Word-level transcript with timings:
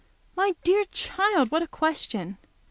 "My 0.35 0.55
dear 0.63 0.83
child, 0.85 1.51
what 1.51 1.61
a 1.61 1.67
question! 1.67 2.39